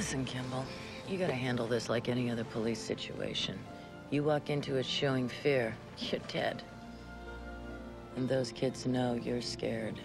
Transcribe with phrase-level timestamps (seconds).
[0.00, 0.64] Listen, Kimble,
[1.10, 3.58] you gotta handle this like any other police situation.
[4.08, 6.62] You walk into it showing fear, you're dead.
[8.16, 10.00] And those kids know you're scared.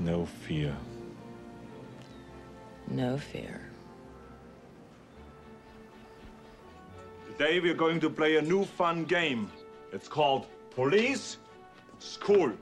[0.00, 0.76] No fear.
[2.88, 3.62] No fear.
[7.26, 9.50] Today we're going to play a new fun game.
[9.94, 11.38] It's called Police
[12.00, 12.52] School.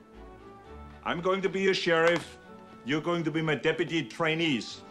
[1.03, 2.37] I'm going to be a sheriff.
[2.85, 4.81] You're going to be my deputy trainees.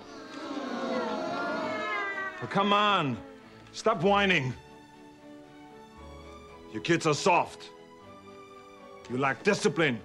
[2.43, 3.16] Oh, come on.
[3.73, 4.55] Stop whining.
[6.73, 7.71] You kids are soft.
[9.11, 10.01] You lack discipline.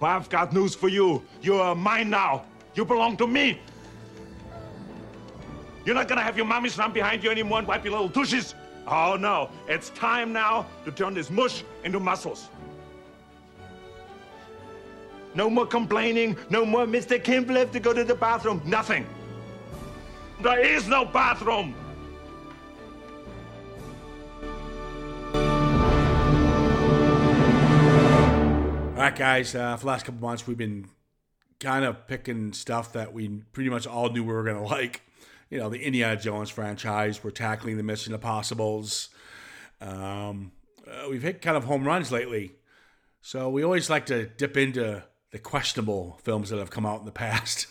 [0.00, 1.22] Well, I've got news for you.
[1.42, 2.44] You're mine now.
[2.74, 3.60] You belong to me.
[5.84, 8.54] You're not gonna have your mommies run behind you anymore and wipe your little tushes.
[8.86, 12.48] Oh no, it's time now to turn this mush into muscles.
[15.38, 17.22] No more complaining, no more Mr.
[17.22, 19.06] Kimble have to go to the bathroom, nothing.
[20.40, 21.76] There is no bathroom.
[28.96, 29.54] All right, guys.
[29.54, 30.88] Uh, for the last couple months, we've been
[31.60, 35.02] kind of picking stuff that we pretty much all knew we were going to like.
[35.50, 37.22] You know, the Indiana Jones franchise.
[37.22, 39.08] We're tackling the Mission Impossibles.
[39.80, 40.50] Um,
[40.84, 42.56] uh, we've hit kind of home runs lately.
[43.20, 47.06] So we always like to dip into the questionable films that have come out in
[47.06, 47.66] the past,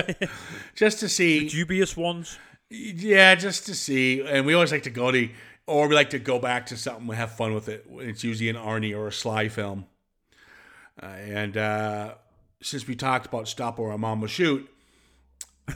[0.74, 2.38] just to see Dubious ones.
[2.70, 4.22] yeah, just to see.
[4.22, 5.28] And we always like to go to,
[5.66, 7.86] or we like to go back to something and have fun with it.
[7.90, 9.86] It's usually an Arnie or a Sly film.
[11.02, 12.14] Uh, and uh,
[12.62, 14.68] since we talked about Stop or Mom Will Shoot,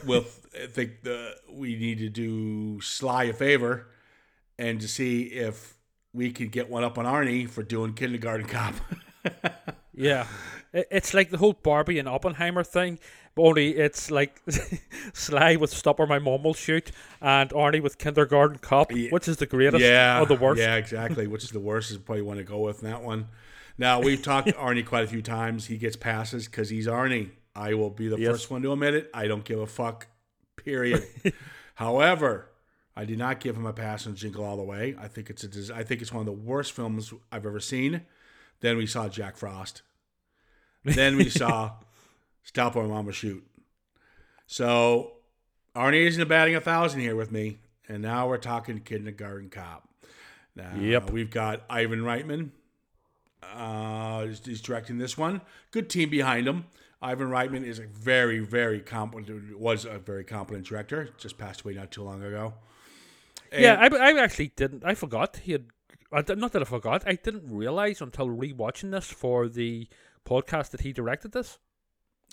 [0.05, 0.25] we'll
[0.61, 3.87] I think the, we need to do Sly a favor
[4.59, 5.75] and to see if
[6.13, 8.75] we can get one up on Arnie for doing Kindergarten Cop.
[9.95, 10.27] Yeah.
[10.73, 12.97] It's like the whole Barbie and Oppenheimer thing,
[13.35, 14.41] but only it's like
[15.13, 19.09] Sly with Stop or My Mom Will Shoot and Arnie with Kindergarten Cop, Yeah.
[19.11, 20.59] which is the greatest yeah, or the worst.
[20.59, 21.27] Yeah, exactly.
[21.27, 23.27] Which is the worst is probably want to go with that one.
[23.77, 25.67] Now we've talked to Arnie quite a few times.
[25.67, 27.29] He gets passes because he's Arnie.
[27.55, 28.31] I will be the Yes.
[28.31, 29.11] first one to admit it.
[29.13, 30.07] I don't give a fuck.
[30.55, 31.03] Period.
[31.75, 32.49] However,
[32.95, 34.95] I did not give him a pass on Jingle All the Way.
[34.99, 35.75] I think it's a.
[35.75, 38.01] I think it's one of the worst films I've ever seen.
[38.61, 39.81] Then we saw Jack Frost.
[40.83, 41.73] Then we saw
[42.43, 43.45] Stop or Mama Shoot.
[44.47, 45.13] So
[45.75, 49.87] Arnie isn't batting a thousand here with me, and now we're talking Kindergarten Cop.
[50.55, 51.09] Now, Yep.
[51.11, 52.49] we've got Ivan Reitman.
[53.41, 55.41] Uh, he's, he's directing this one.
[55.71, 56.65] Good team behind him.
[57.01, 59.57] Ivan Reitman is a very, very competent.
[59.59, 61.09] Was a very competent director.
[61.17, 62.53] Just passed away not too long ago.
[63.51, 64.83] Yeah, I, I actually didn't.
[64.85, 65.65] I forgot he had.
[66.13, 67.03] I did, not that I forgot.
[67.07, 69.87] I didn't realize until rewatching this for the
[70.25, 71.57] podcast that he directed this.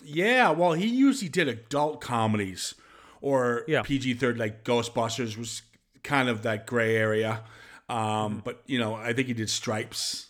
[0.05, 2.75] Yeah, well, he usually did adult comedies
[3.21, 3.83] or Yeah.
[3.83, 5.63] PG third, like Ghostbusters was
[6.03, 7.43] kind of that gray area.
[7.89, 10.29] Um, But you know, I think he did Stripes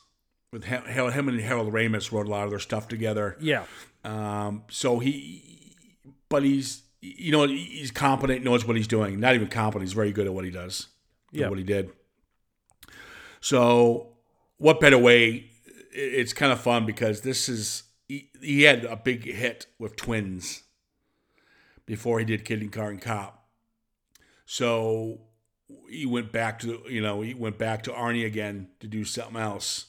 [0.52, 3.36] with him, him and Harold Ramis wrote a lot of their stuff together.
[3.40, 3.64] Yeah,
[4.04, 5.76] Um, so he,
[6.28, 9.20] but he's you know he's competent, knows what he's doing.
[9.20, 10.88] Not even competent, he's very good at what he does.
[11.32, 11.48] Yeah.
[11.48, 11.92] what he did.
[13.40, 14.14] So,
[14.58, 15.46] what better way?
[15.92, 20.62] It's kind of fun because this is he, he had a big hit with Twins
[21.86, 23.48] before he did Kindergarten Cop.
[24.46, 25.20] So
[25.88, 29.40] he went back to you know he went back to Arnie again to do something
[29.40, 29.86] else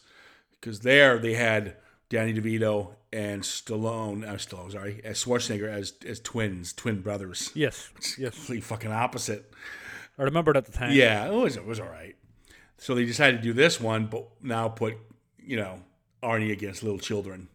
[0.52, 1.76] because there they had
[2.10, 7.52] Danny DeVito and Stallone, uh, Stallone, sorry, as Schwarzenegger as as twins, twin brothers.
[7.56, 8.36] yes, yes.
[8.36, 9.52] Complete fucking opposite.
[10.18, 10.92] I remembered at the time.
[10.94, 12.16] Yeah, it was it was all right.
[12.82, 14.98] So they decided to do this one, but now put
[15.38, 15.84] you know
[16.24, 17.48] Arnie against little children.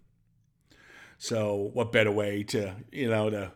[1.18, 3.52] So what better way to you know to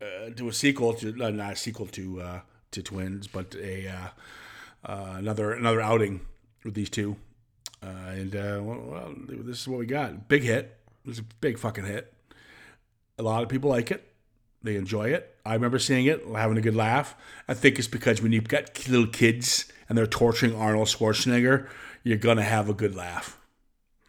[0.00, 2.40] uh, do a sequel to uh, not a sequel to uh,
[2.70, 6.22] to Twins, but a uh, uh, another another outing
[6.64, 7.16] with these two.
[7.82, 10.26] Uh, and well, well, this is what we got.
[10.26, 10.78] Big hit.
[11.04, 12.14] It was a big fucking hit.
[13.18, 14.09] A lot of people like it.
[14.62, 15.36] They enjoy it.
[15.44, 17.16] I remember seeing it, having a good laugh.
[17.48, 21.68] I think it's because when you've got little kids and they're torturing Arnold Schwarzenegger,
[22.04, 23.38] you're gonna have a good laugh.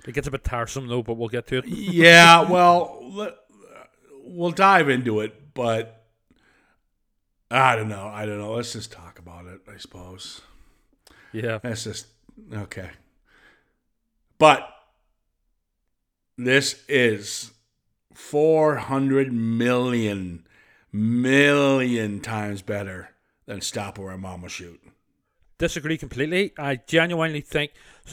[0.05, 1.65] It gets a bit tiresome though, but we'll get to it.
[1.67, 3.33] Yeah, well,
[4.23, 6.05] we'll dive into it, but
[7.49, 8.07] I don't know.
[8.07, 8.53] I don't know.
[8.53, 9.61] Let's just talk about it.
[9.71, 10.41] I suppose.
[11.33, 12.07] Yeah, That's just
[12.53, 12.89] okay.
[14.37, 14.67] But
[16.37, 17.51] this is
[18.13, 20.45] 400 million
[20.91, 23.09] million times better
[23.45, 24.81] than Stop or will Shoot.
[25.57, 26.53] disagree completely.
[26.57, 27.71] I genuinely think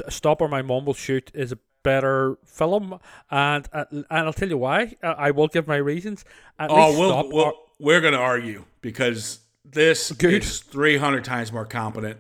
[0.09, 2.99] Stop or My Mom Will Shoot is a better film,
[3.31, 4.97] and uh, and I'll tell you why.
[5.03, 6.25] Uh, I will give my reasons.
[6.59, 10.43] At Oh, we'll, stop we'll, Ar- we're going to argue because this Good.
[10.43, 12.19] is 300 times more competent.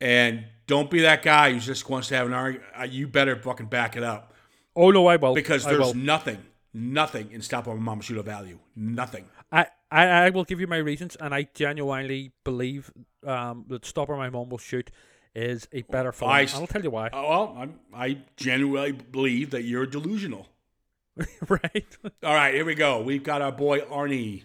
[0.00, 2.92] And don't be that guy who just wants to have an argument.
[2.92, 4.34] You better fucking back it up
[4.76, 5.94] oh no, I will because there's will.
[5.94, 6.38] nothing,
[6.74, 8.58] nothing in Stop on Mama Shoot of value.
[8.76, 9.26] Nothing.
[9.50, 12.92] I, I, I will give you my reasons, and I genuinely believe
[13.24, 14.90] um, that Stop or My Mom Will Shoot
[15.34, 16.30] is a better film.
[16.30, 17.10] I, I'll tell you why.
[17.12, 20.48] Oh, well, I'm, I genuinely believe that you're delusional.
[21.48, 21.96] right?
[22.22, 23.00] All right, here we go.
[23.00, 24.42] We've got our boy Arnie.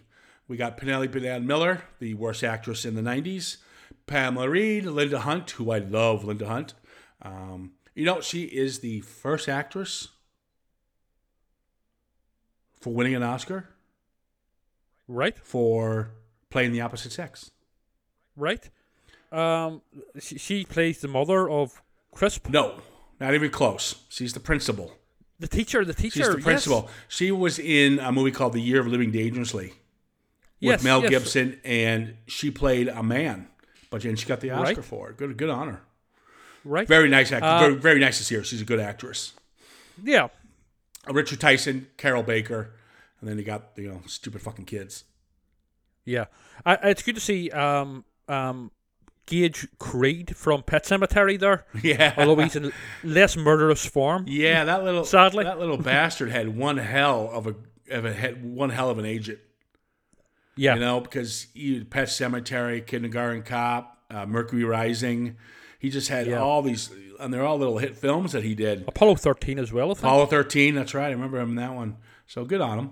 [0.47, 3.57] We got Penelope Ann Miller, the worst actress in the 90s.
[4.07, 6.73] Pamela Reed, Linda Hunt, who I love Linda Hunt.
[7.21, 10.09] Um, you know, she is the first actress
[12.79, 13.69] for winning an Oscar
[15.07, 15.37] right?
[15.37, 16.11] for
[16.49, 17.51] playing the opposite sex.
[18.35, 18.69] Right?
[19.31, 19.81] Um,
[20.19, 21.81] she, she plays the mother of
[22.11, 22.81] Crisp, No,
[23.19, 24.03] not even close.
[24.09, 24.93] She's the principal.
[25.39, 25.85] the teacher.
[25.85, 26.19] The teacher.
[26.23, 26.43] She's the yes.
[26.43, 26.89] principal.
[27.07, 29.67] She was in a movie called The Year of Living Dangerously.
[29.67, 29.75] with
[30.59, 31.09] Yes, Mel yes.
[31.09, 33.47] Gibson, and she played a man,
[33.91, 34.85] but then she got the Oscar Right.
[34.85, 35.17] for it.
[35.17, 35.81] Good, good honor.
[36.65, 36.87] Right?
[36.87, 37.45] Very nice actor.
[37.45, 38.43] Uh, very, very nice to see her.
[38.43, 39.33] She's a good actress.
[40.03, 40.27] yeah.
[41.13, 42.71] Richard Tyson, Carroll Baker,
[43.19, 45.03] and then you got you know stupid fucking kids.
[46.05, 46.25] Yeah,
[46.65, 48.71] I, it's good to see um, um,
[49.25, 52.71] Gage Creed from Pet Sematary there, Yeah, although he's in
[53.03, 54.25] less murderous form.
[54.27, 54.63] yeah.
[54.63, 55.43] That little Sadly.
[55.43, 57.55] that little bastard had one hell of a
[57.91, 59.39] of a had one hell of an agent.
[60.55, 65.37] Yeah, You know because he Pet Sematary, Kindergarten Cop, uh, Mercury Rising.
[65.79, 66.39] He just had Yeah.
[66.41, 68.83] all these, and they're all little hit films that he did.
[68.87, 69.91] Apollo thirteen as well.
[69.91, 70.03] I think.
[70.03, 71.07] Apollo 13, that's right.
[71.07, 71.95] I remember him in that one.
[72.27, 72.89] So good on him.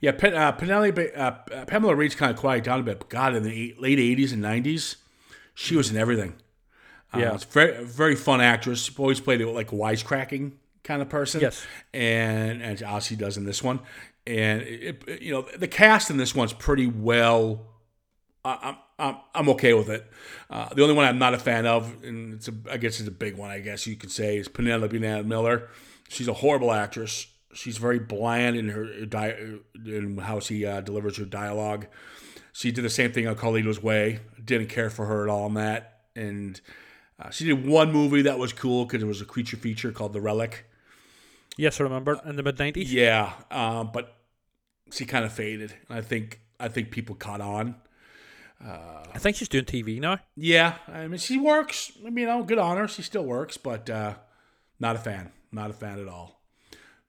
[0.00, 3.08] Yeah, Pen, uh, Penelope, uh, uh, Pamela Reed's kind of quiet down a bit, but
[3.10, 4.96] God, in the late 80s and 90s,
[5.54, 6.34] she was in everything.
[7.12, 7.34] Uh, Yeah.
[7.34, 8.90] It's very, very fun actress.
[8.98, 10.52] Always played it like a wisecracking
[10.82, 11.42] kind of person.
[11.42, 11.66] Yes.
[11.92, 13.80] And, and as she does in this one.
[14.26, 17.66] And, it, it- you know, the cast in this one's pretty well
[18.42, 18.78] I-
[19.34, 20.06] I'm okay with it.
[20.50, 23.08] Uh, the only one I'm not a fan of, and it's a I guess it's
[23.08, 23.50] a big one.
[23.50, 25.68] I guess you could say is Penelope Ann Miller.
[26.08, 27.26] She's a horrible actress.
[27.52, 31.86] She's very bland in her di- in how she uh, delivers her dialogue.
[32.52, 34.20] She did the same thing on Carlito's Way.
[34.44, 36.02] Didn't care for her at all in that.
[36.16, 36.60] And
[37.18, 40.12] uh, she did one movie that was cool because it was a creature feature called
[40.12, 40.66] The Relic.
[41.56, 42.92] Yes, I remember in the mid nineties.
[42.92, 44.16] Yeah, um, but
[44.92, 45.74] she kind of faded.
[45.88, 47.76] And I think I think people caught on.
[48.62, 50.18] I think she's doing TV now.
[50.36, 51.92] Yeah, I mean she works.
[52.00, 52.86] I mean, you know, good on her.
[52.88, 54.14] She still works, but uh,
[54.78, 55.32] not a fan.
[55.52, 56.40] Not a fan at all.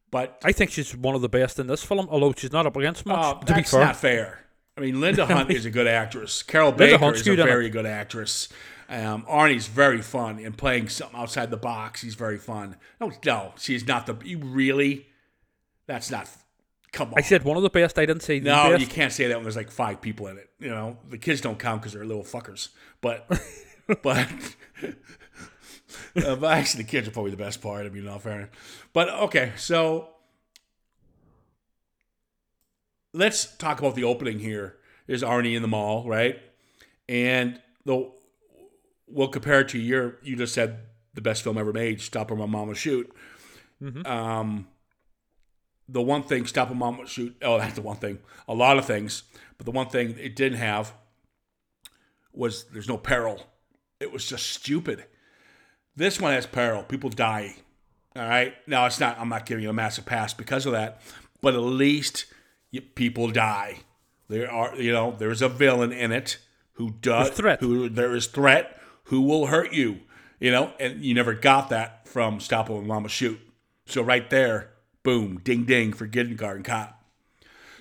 [0.10, 2.76] But I think she's one of the best in this film, although she's not up
[2.76, 3.18] against much.
[3.18, 4.40] uh, to be that's fair, not fair.
[4.78, 6.44] I mean, Linda Hunt is a good actress.
[6.44, 8.50] Carroll Baker Hunt's is a very good actress.
[8.90, 12.02] Um, Arnie's very fun and playing something outside the box.
[12.02, 12.76] He's very fun.
[13.00, 14.18] No, no, she's not the.
[14.26, 15.08] You really?
[15.88, 16.30] That's not.
[16.92, 17.14] Come on.
[17.18, 17.98] I said one of the best.
[17.98, 18.82] I didn't say the No, best.
[18.82, 20.50] you can't say that when there's like five people in it.
[20.60, 22.70] You know, the kids don't count because they're little fuckers.
[23.00, 23.28] But,
[24.04, 24.28] but,
[26.18, 27.86] uh, but actually, the kids are probably the best part.
[27.86, 28.50] I mean, in all fairness.
[28.92, 30.10] But okay, so
[33.14, 34.78] let's talk about the opening here.
[35.08, 36.40] There's Arnie in the mall, right?
[37.10, 38.12] And the
[39.08, 40.18] we'll compare it to your.
[40.24, 40.80] You just said
[41.14, 42.02] the best film ever made.
[42.02, 43.14] Stop or My Mama Shoot.
[44.06, 44.68] Um,
[45.92, 48.20] the one thing Stop a Mom Shoot, oh, that's the one thing.
[48.48, 49.24] A lot of things,
[49.58, 50.94] but the one thing it didn't have
[52.34, 53.46] was there's no peril.
[54.00, 55.06] It was just stupid.
[55.96, 56.84] This one has peril.
[56.84, 57.56] People die.
[58.16, 58.54] All right.
[58.68, 59.20] Now it's not.
[59.20, 61.02] I'm not giving you a massive pass because of that,
[61.42, 62.26] but at least
[62.72, 63.80] you, people die.
[64.30, 66.38] There are, you know, there's a villain in it
[66.74, 67.60] who does There's threat.
[67.60, 68.80] Who there is threat.
[69.06, 70.00] Who will hurt you?
[70.40, 73.40] You know, and you never got that from Stop and Mama Shoot.
[73.86, 74.71] So right there,
[75.04, 77.04] boom, ding ding for Kindergarten Cop.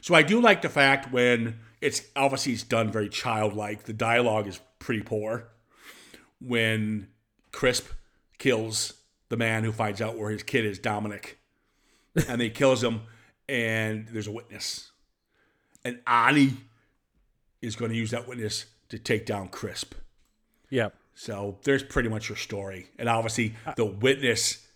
[0.01, 3.85] So I do like the fact when it's obviously it's done very childlike.
[3.85, 5.49] The dialogue is pretty poor.
[6.41, 7.09] When
[7.53, 7.87] Crisp
[8.39, 8.95] kills
[9.29, 11.39] the man who finds out where his kid is, Dominic,
[12.29, 13.03] and he kills him,
[13.49, 14.91] and there's a witness,
[15.85, 16.57] and Arnie
[17.61, 19.95] is going to use that witness to take down Crisp.
[20.71, 22.89] yeah, So there's pretty much your story.
[22.99, 24.67] And obviously, uh, the witness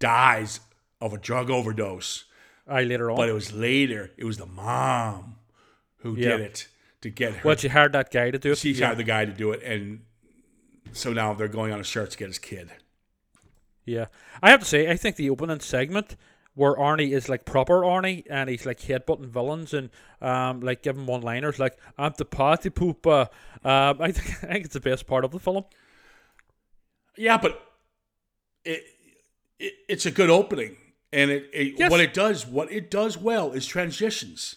[0.00, 0.60] dies
[1.00, 2.24] of a drug overdose.
[2.66, 3.16] I later on.
[3.16, 5.36] But it was later, it was the mom
[5.98, 6.30] who Yeah.
[6.36, 6.68] did it
[7.02, 7.40] to get her.
[7.44, 8.58] well, she hired that guy to do it.
[8.58, 8.86] she yeah.
[8.86, 9.62] hired the guy to do it.
[9.62, 10.00] And
[10.92, 12.70] so now they're going on a search to get his kid.
[13.84, 14.06] Yeah,
[14.42, 16.16] I have to say, I think the opening segment
[16.54, 19.90] where Arnie is like proper Arnie and he's like headbutting villains and
[20.20, 23.28] um like giving one liners like I'm the party pooper.
[23.64, 25.64] Um, I think I think it's the best part of the film.
[27.16, 27.62] Yeah, but
[28.64, 28.82] it,
[29.58, 30.76] it, it's a good opening,
[31.12, 31.90] and it, it Yes.
[31.90, 34.56] what it does what it does well is transitions.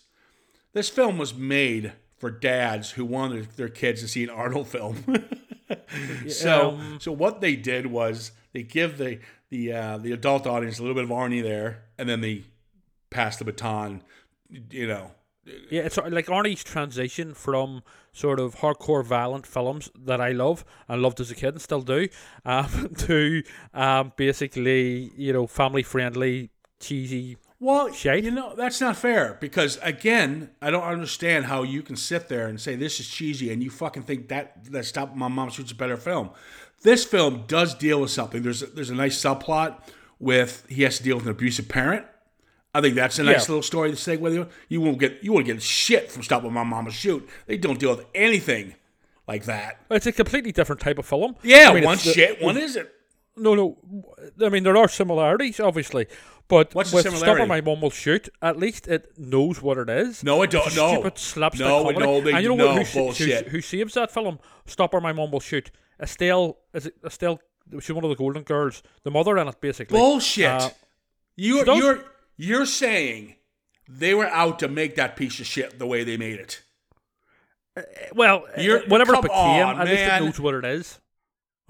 [0.73, 5.03] This film was made for dads who wanted their kids to see an Arnold film.
[6.27, 10.79] so Um, so what they did was they give the the uh, the adult audience
[10.79, 12.43] a little bit of Arnie there, and then they
[13.09, 14.01] pass the baton.
[14.49, 15.11] You know,
[15.69, 21.01] Yeah, it's like Arnie's transition from sort of hardcore violent films that I love and
[21.01, 22.07] loved as a kid and still do,
[22.45, 27.37] um, to um, basically you know family friendly cheesy.
[27.59, 28.23] Well, Shite?
[28.23, 32.47] you know that's not fair because again, I don't understand how you can sit there
[32.47, 35.71] and say this is cheesy and you fucking think that that Stop My Mom Shoots
[35.71, 36.31] a better film.
[36.81, 38.41] This film does deal with something.
[38.41, 39.77] There's a, there's a nice subplot
[40.19, 42.05] with he has to deal with an abusive parent.
[42.73, 43.51] I think that's a nice Yeah.
[43.53, 44.47] little story to segue with you.
[44.69, 47.27] You won't get you won't get shit from Stop My Mama Shoot.
[47.47, 48.75] They don't deal with anything
[49.27, 49.79] like that.
[49.89, 51.35] It's a completely different type of film.
[51.43, 52.87] Yeah, I mean, one it's the- shit, one isn't.
[53.37, 53.77] No, no.
[54.45, 56.05] I mean, there are similarities, obviously,
[56.49, 57.35] but What's with similarity?
[57.37, 60.21] Stop or My Mum Will Shoot, at least it knows what it is.
[60.23, 60.61] No, I don't.
[60.61, 60.67] Know.
[60.67, 61.99] It's No, Stupid slapstick no, comedy.
[61.99, 63.47] no, they and you know no what, who, sa- who- bullshit.
[63.47, 64.39] Who, saves that film?
[64.65, 65.71] Stop or My Mum Will Shoot.
[66.01, 67.39] Estelle, is it Estelle?
[67.79, 68.83] She's one of the Golden Girls.
[69.03, 69.97] The mother in it, basically.
[69.97, 70.45] Bullshit.
[70.49, 70.69] Uh,
[71.37, 72.03] you're you're
[72.41, 73.35] you're saying
[73.87, 76.63] they were out to make that piece of shit the way they made it.
[78.15, 80.99] Well, You're- uh, whatever it became, on, at least it knows what it is.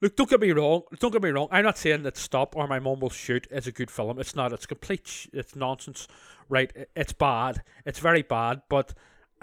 [0.00, 0.82] Look, don't get me wrong.
[1.00, 1.48] Don't get me wrong.
[1.50, 4.20] I'm not saying that Stop or My Mom Will Shoot is a good film.
[4.20, 4.52] It's not.
[4.52, 5.06] It's complete.
[5.06, 6.06] Sh- it's nonsense.
[6.48, 6.72] Right?
[6.94, 7.62] It's bad.
[7.84, 8.62] It's very bad.
[8.68, 8.94] But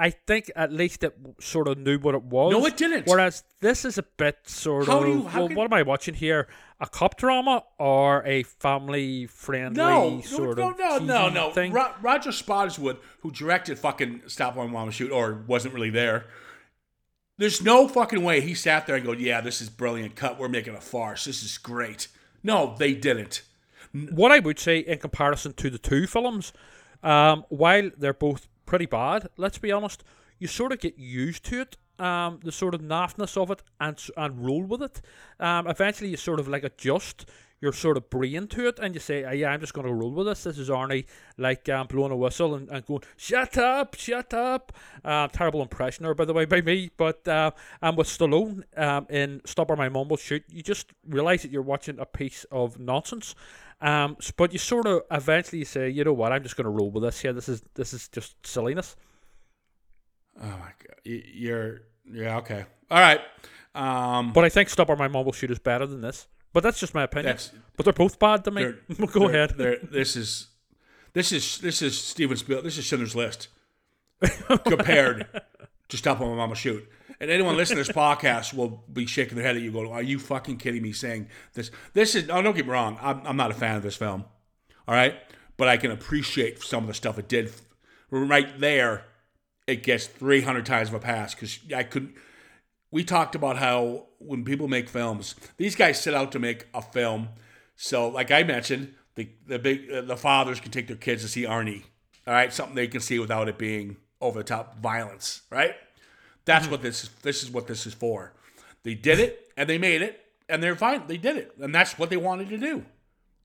[0.03, 2.51] I think at least it sort of knew what it was.
[2.51, 3.05] No, it didn't.
[3.05, 5.03] Whereas this is a bit sort How of.
[5.05, 6.47] do you- well, can- what am I watching here?
[6.79, 11.51] A cop drama or a family friendly No, sort no, of no, no, no.
[11.51, 11.71] thing?
[11.71, 16.25] Ro- Roger Spottiswoode, who directed fucking Stop My Mama Shoot, or wasn't really there.
[17.37, 20.15] There's no fucking way he sat there and go, "Yeah, this is brilliant.
[20.15, 20.37] Cut.
[20.39, 21.25] We're making a farce.
[21.25, 22.07] This is great."
[22.43, 23.43] No, they didn't.
[23.93, 26.53] what I would say in comparison to the two films,
[27.03, 30.03] um, while they're both pretty bad, let's be honest,
[30.39, 33.97] you sort of get used to it, um, the sort of naffness of it, and
[34.17, 35.01] and roll with it.
[35.39, 37.25] Um, eventually, you sort of like adjust
[37.61, 39.93] your sort of brain to it, and you say, oh, "Yeah, I'm just going to
[39.93, 41.05] roll with this." This is Arnie
[41.37, 44.73] like um, blowing a whistle and, and going, "Shut up, shut up."
[45.05, 46.89] Uh, terrible impression by the way, by me.
[46.97, 47.51] But uh,
[47.81, 51.51] and with Stallone um, in Stop or My Mum Will Shoot, you just realize that
[51.51, 53.35] you're watching a piece of nonsense.
[53.81, 56.69] Um, but you sort of eventually you say, you know what, I'm just going to
[56.71, 57.23] roll with this.
[57.23, 58.95] Yeah, this is this is just silliness.
[60.41, 63.21] Oh my god, you're yeah okay, all right.
[63.73, 66.27] Um, But I think Stop or My Mum Will Shoot is better than this.
[66.53, 67.37] But that's just my opinion.
[67.77, 68.63] But they're both bad to me.
[68.63, 69.53] they're- Go they're- ahead.
[69.57, 70.47] they're- this is
[71.13, 72.61] this is this is Steven Spiel.
[72.61, 73.47] This is Schindler's List
[74.65, 75.27] compared
[75.89, 76.87] to Stop or My Mama Shoot.
[77.21, 80.01] And anyone listening to this podcast will be shaking their head at you, going, "Are
[80.01, 81.69] you fucking kidding me?" Saying this.
[81.93, 82.27] This is.
[82.31, 82.97] Oh, don't get me wrong.
[82.99, 84.25] I'm, I'm not a fan of this film.
[84.87, 85.15] All right,
[85.55, 87.51] but I can appreciate some of the stuff it did.
[88.09, 89.05] Right there,
[89.67, 92.15] it gets 300 times of a pass because I couldn't.
[92.89, 96.81] We talked about how when people make films, these guys set out to make a
[96.81, 97.29] film.
[97.75, 101.43] So, like I mentioned, the the big the fathers can take their kids to see
[101.43, 101.83] Arnie.
[102.25, 105.43] All right, something they can see without it being over the top violence.
[105.51, 105.75] Right.
[106.45, 106.71] That's mm-hmm.
[106.71, 107.09] what this is.
[107.21, 108.33] This is what this is for.
[108.83, 110.19] They did it and they made it
[110.49, 111.03] and they're fine.
[111.07, 112.85] They did it and that's what they wanted to do.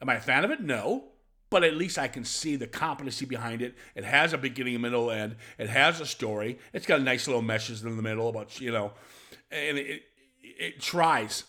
[0.01, 0.61] Am I a fan of it?
[0.61, 1.05] No.
[1.49, 3.77] But at least I can see the competency behind it.
[3.95, 5.37] It has a beginning, a middle, end.
[5.59, 6.59] It has a story.
[6.73, 8.93] It's got a nice little meshes in the middle about you know,
[9.51, 10.03] and it it,
[10.43, 11.45] it tries.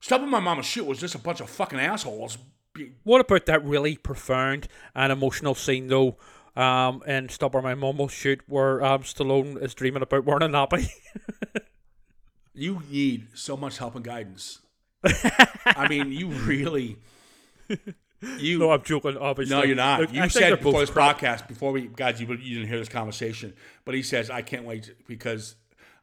[0.00, 2.36] Stopping my mama's shoot was just a bunch of fucking assholes.
[3.04, 6.16] What about that really profound and emotional scene though?
[6.54, 10.42] Um, in Stop or My Mum Will Shoot, where um, Stallone is dreaming about wearing
[10.42, 10.88] a nappy.
[12.54, 14.60] You need so much help and guidance.
[15.64, 16.98] I mean, you really.
[18.38, 19.16] You no, I'm joking.
[19.16, 20.00] Obviously, No, you're not.
[20.00, 21.18] Look, you think said before this crap.
[21.18, 23.54] podcast, before we, guys, you, you didn't hear this conversation,
[23.84, 25.56] but he says, I can't wait because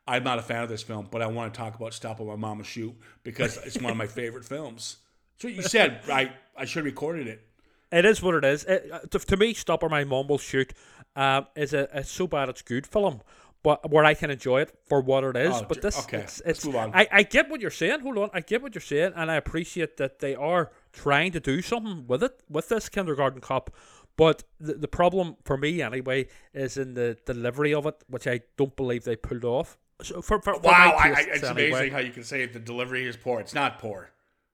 [0.07, 2.27] I'm not a fan of this film, but I want to talk about Stop on
[2.27, 4.97] My Mama Shoot because it's one of my favorite films.
[5.37, 6.01] So you said.
[6.11, 7.45] I, I should have recorded it.
[7.91, 8.63] It is what it is.
[8.65, 10.73] It, uh, to, to me, Stop or My Mom Will Shoot
[11.15, 13.21] um, is a, a so bad it's good film,
[13.63, 15.55] but where I can enjoy it for what it is.
[15.55, 16.67] Oh, but this, okay, it's, it's.
[16.67, 18.01] I, I get what you're saying.
[18.01, 21.39] Hold on, I get what you're saying, and I appreciate that they are trying to
[21.39, 23.71] do something with it with this kindergarten cop.
[24.15, 28.41] But the, the problem for me anyway is in the delivery of it, which I
[28.57, 29.77] don't believe they pulled off.
[30.01, 31.69] So for, for, for Wow, I, I, it's anyway.
[31.69, 33.39] amazing how you can say the delivery is poor.
[33.39, 34.11] It's not poor.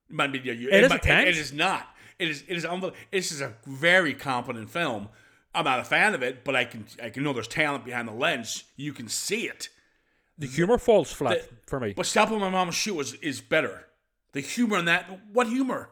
[0.10, 1.30] It might be, you, It is might- at times.
[1.30, 1.88] it is not.
[2.20, 2.44] It is.
[2.48, 2.66] It is.
[2.66, 5.10] unbel- This is a very competent film.
[5.54, 6.86] I'm not a fan of it, but I can.
[7.02, 8.64] I can know there's talent behind the lens.
[8.76, 9.70] You can see it.
[10.38, 11.94] The humor falls flat The- for me.
[11.96, 13.86] But Stop on My mom's Shoe is, is better.
[14.34, 15.90] The humor in that, what humor?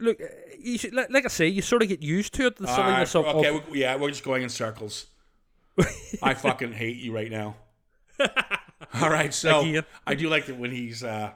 [0.00, 0.24] Look, uh,
[0.58, 2.56] you should, like, I say, you sort of get used to it.
[2.56, 5.06] The silliness right, of, okay, of we- yeah, we're just going in circles.
[6.22, 7.54] I fucking hate you right now.
[9.00, 9.84] All right, so Again.
[10.04, 11.30] I do like that when he's uh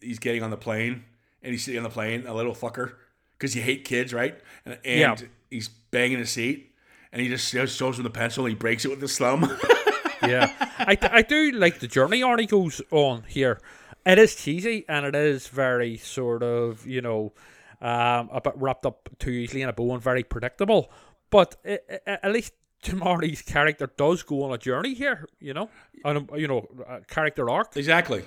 [0.00, 1.04] he's getting on the plane
[1.42, 2.92] and he's sitting on the plane, a little fucker,
[3.38, 4.38] because you hate kids, right?
[4.64, 5.16] And, and Yeah.
[5.50, 6.74] he's banging his seat,
[7.12, 9.42] and he just shows him the pencil, and he breaks it with the slum.
[10.22, 13.60] yeah, I, I do like the journey Arnie goes on here.
[14.04, 17.32] It is cheesy and it is very sort of you know
[17.80, 20.90] um, a bit wrapped up too easily in a bow and very predictable.
[21.30, 25.26] But i i at least Jim Arnie's character does go on a journey here.
[25.38, 25.70] You know,
[26.04, 27.76] and a, you know, a character arc.
[27.76, 28.24] exactly,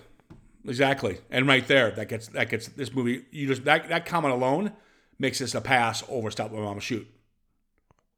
[0.68, 3.26] exactly, and right there, that gets that gets this movie.
[3.32, 4.72] You just that that comment alone
[5.20, 7.08] makes this a pass over Stop My Mama Shoot.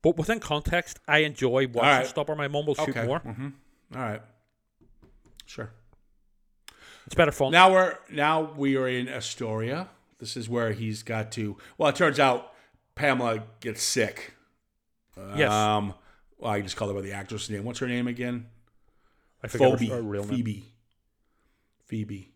[0.01, 2.07] But within context, I enjoy watching right.
[2.07, 3.19] Stop or My Mum Will Shoot Okay, more.
[3.19, 3.49] hmm
[3.95, 4.21] all right,
[5.45, 5.71] sure.
[7.05, 7.51] It's better fun.
[7.53, 9.87] Now we're now we are in Astoria.
[10.19, 11.55] This is where he's got to.
[11.77, 12.51] Well, it turns out
[12.95, 14.33] Pamela gets sick.
[15.35, 15.93] yes, Um,
[16.37, 17.63] well, I just called her by the actress name.
[17.63, 18.47] What's her name again?
[19.43, 19.89] I forget Phoebe.
[19.91, 20.37] her, her real name.
[20.37, 20.73] Phoebe.
[21.85, 22.31] Phoebe.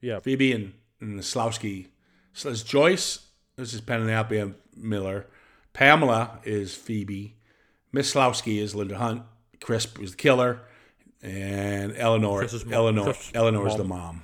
[0.00, 1.88] Yeah, Phoebe and, and Schlowski.
[2.32, 3.26] So it's Joyce.
[3.56, 5.26] This is Penelope Miller.
[5.72, 7.36] Pamela is Phoebe.
[7.92, 9.22] Miss Schlowski is Linda Hunt.
[9.60, 10.62] Crisp is the killer.
[11.22, 12.46] And Eleanor.
[12.72, 13.14] Eleanor.
[13.34, 14.22] Eleanor is the mom.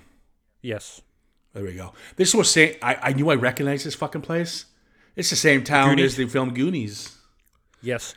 [0.62, 1.02] yes.
[1.52, 1.94] There we go.
[2.16, 4.66] This was saying I, I knew I recognized this fucking place.
[5.14, 6.12] It's the same town Goonies.
[6.12, 7.16] as the film Goonies.
[7.80, 8.14] Yes.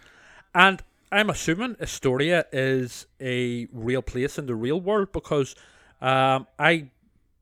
[0.54, 5.56] And I'm assuming Astoria is a real place in the real world because
[6.02, 6.90] um, I,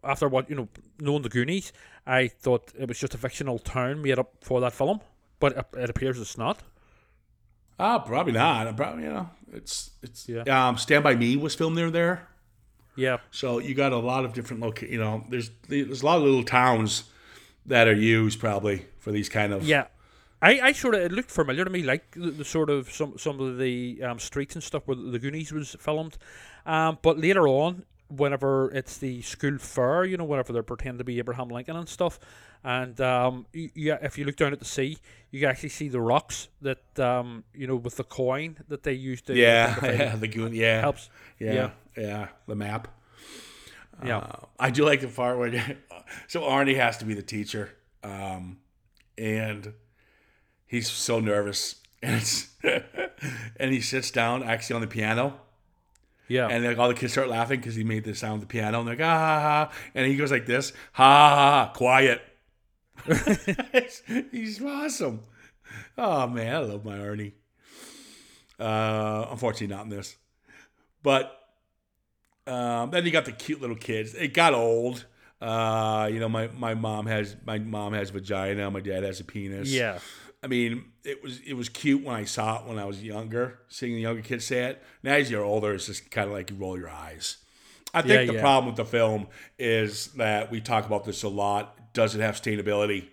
[0.04, 0.68] after what, you know,
[1.00, 1.72] knowing the Goonies,
[2.06, 5.02] I thought it was just a fictional town made up for that film.
[5.40, 6.62] But it, it appears it's not.
[7.80, 8.76] Ah, probably not.
[8.76, 10.44] Probably you know it's it's Yeah.
[10.70, 12.28] um Stand by Me was filmed near there.
[12.96, 13.18] Yeah.
[13.30, 16.24] So you got a lot of different loca You know, there's there's a lot of
[16.24, 17.04] little towns
[17.68, 19.88] that are used probably for these kind of Yeah.
[20.42, 23.18] I, I sort of it looked familiar to me, like the, the sort of some
[23.18, 26.16] some of the um, streets and stuff where the Goonies was filmed,
[26.68, 31.04] um, but later on, whenever it's the school fair, you know, whenever they're pretending to
[31.04, 32.20] be Abraham Lincoln and stuff,
[32.64, 34.98] and um, yeah, if you look down at the sea,
[35.32, 38.94] you can actually see the rocks that um, you know, with the coin that they
[38.94, 41.10] used to yeah yeah the goon yeah helps.
[41.40, 41.70] yeah yeah.
[41.98, 42.88] yeah, the map.
[44.06, 45.50] Yeah, Uh, I do like the part where
[46.28, 47.72] so Arnie has to be the teacher,
[48.04, 48.60] um,
[49.18, 49.74] and
[50.68, 52.50] he's so nervous, and it's
[53.60, 55.40] and he sits down actually on the piano.
[56.28, 58.48] Yeah, And like all the kids start laughing because he made the sound of the
[58.48, 59.72] piano, and they're like, ah, ha, ha.
[59.96, 61.36] and he goes like this, ha, ha,
[61.66, 62.22] ha, quiet.
[64.32, 65.22] He's awesome.
[65.98, 67.34] Oh man, I love my Arnie.
[68.60, 70.18] Uh, unfortunately, not in this,
[71.04, 71.40] but
[72.48, 74.14] um, then you got the cute little kids.
[74.16, 75.06] It got old.
[75.40, 78.72] Uh, you know, my, my mom has my mom has vagina.
[78.72, 79.70] My dad has a penis.
[79.72, 80.00] yeah,
[80.48, 83.60] I mean, it was it was cute when I saw it when I was younger,
[83.68, 84.82] seeing the younger kids say it.
[85.04, 87.36] Now as you're older, it's just kind of like you roll your eyes.
[87.94, 88.40] I think Yeah, the yeah.
[88.42, 89.28] problem with the film
[89.60, 91.94] is that we talk about this a lot.
[91.94, 93.08] Does it have sustainability?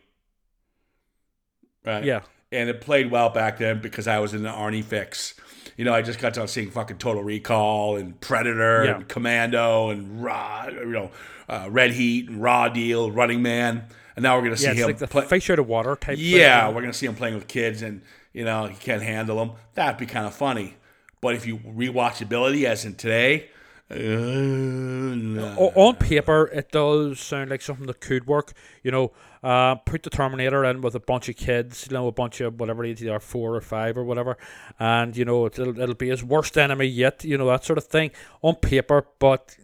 [1.84, 2.04] Right.
[2.04, 2.20] yeah,
[2.52, 5.34] And it played well back then because I was in the Arnie fix.
[5.76, 8.94] You know, I just got done seeing fucking Total Recall and Predator Yeah.
[8.96, 11.10] and Commando and Raw, you know,
[11.48, 13.84] uh, Red Heat and Raw Deal, Running Man,
[14.16, 14.74] and now we're gonna see yeah.
[14.74, 16.18] Him like the play- fish out of water type.
[16.20, 19.52] yeah, we're gonna see him playing with kids, and you know he can't handle them.
[19.74, 20.74] That'd be kind of funny.
[21.20, 23.48] But if you rewatchability, as in today,
[23.90, 25.56] uh, no.
[25.58, 28.52] O- on paper, it does sound like something that could work.
[28.82, 32.12] You know, uh, put the Terminator in with a bunch of kids, you know, a
[32.12, 34.36] bunch of whatever age they are, four or five or whatever,
[34.78, 37.24] and you know, it'll, it'll be his worst enemy yet.
[37.24, 38.10] You know, that sort of thing
[38.42, 39.56] on paper, but.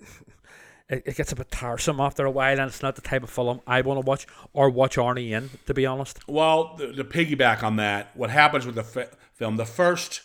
[0.90, 3.30] It, it gets a bit tiresome after a while, and it's not the type of
[3.30, 6.18] film I want to watch or watch Arnie in, to be honest.
[6.28, 9.56] well, the, the piggyback on that, what happens with the fi- film?
[9.56, 10.22] The first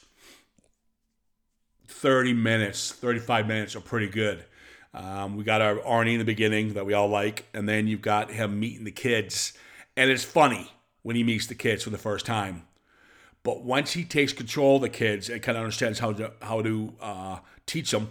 [1.88, 4.44] thirty minutes, thirty-five minutes are pretty good.
[4.94, 8.02] Um, we got our Arnie in the beginning that we all like, and then you've
[8.02, 9.54] got him meeting the kids,
[9.96, 10.72] and it's funny
[11.04, 12.64] when he meets the kids for the first time.
[13.44, 16.64] But once he takes control of the kids and kind of understands how to how
[16.64, 18.10] to uh, teach them,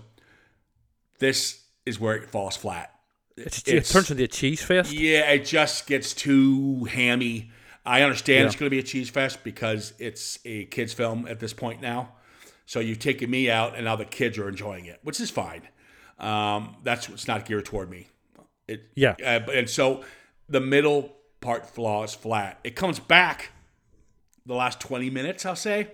[1.18, 2.92] this is where it falls flat.
[3.36, 4.92] It's, it turns into a cheese fest.
[4.92, 7.50] Yeah, it just gets too hammy.
[7.84, 8.46] I understand Yeah.
[8.46, 11.80] it's going to be a cheese fest because it's a kids' film at this point
[11.82, 12.12] now.
[12.66, 15.62] So you've taken me out, and now the kids are enjoying it, which is fine.
[16.18, 18.06] Um, that's what's not geared toward me.
[18.68, 19.16] It, Yeah.
[19.22, 20.04] uh, and so
[20.48, 22.58] the middle part flaws flat.
[22.64, 23.50] It comes back
[24.46, 25.88] the last twenty minutes, I'll say.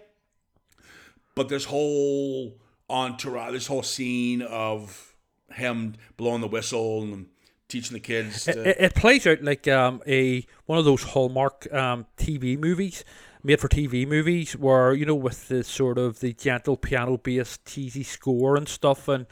[1.35, 5.10] But this whole entourage, this whole scene of
[5.53, 7.27] him blowing the whistle and
[7.69, 8.47] teaching the kids.
[8.49, 12.59] It, To, it, it plays out like um, a one of those Hallmark um, TV
[12.59, 13.05] movies,
[13.43, 17.65] made for TV movies, where you know with the sort of the gentle piano based
[17.65, 19.27] cheesy score and stuff, and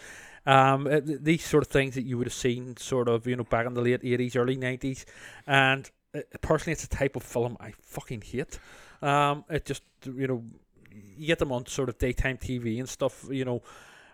[0.47, 3.45] um, it, these sort of things that you would have seen sort of you know
[3.45, 5.05] back in the late eighties, early nineties,
[5.47, 8.59] and uh, personally, it's a type of film I fucking hate.
[9.03, 10.43] Um, it just you know
[11.17, 13.63] you get them on sort of daytime TV and stuff, you know.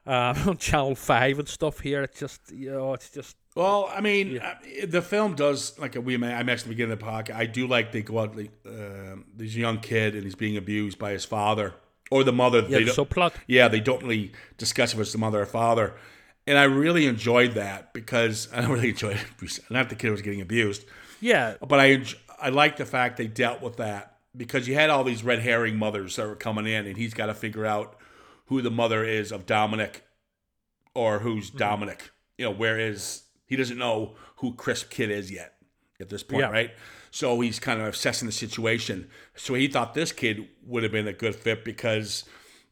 [0.06, 4.00] Um, on Channel Five and stuff here, it's just you know, it's just well, I
[4.00, 4.54] mean, uh,
[4.86, 7.34] the film does like we I mentioned at the beginning of the podcast.
[7.36, 10.98] I do like they go out like uh, this young kid and he's being abused
[10.98, 11.74] by his father
[12.10, 12.60] or the mother.
[12.62, 13.32] yeah, they the don't- subplot.
[13.46, 15.94] yeah, they don't really discuss if it's the mother or father.
[16.46, 19.60] And I really enjoyed that because I don't really enjoyed it.
[19.70, 20.84] Not the kid was getting abused,
[21.20, 22.04] Yeah, but I
[22.38, 25.76] I like the fact they dealt with that because you had all these red herring
[25.76, 27.96] mothers that were coming in, and he's got to figure out
[28.46, 30.04] who the mother is of Dominic
[30.94, 31.58] or who's Mm-hmm.
[31.58, 32.10] Dominic.
[32.38, 35.54] You know, where is he doesn't know who Crisp Kid is yet
[36.00, 36.50] at this point, Yeah.
[36.50, 36.70] right?
[37.10, 39.08] So he's kind of assessing the situation.
[39.36, 42.24] So he thought this kid would have been a good fit because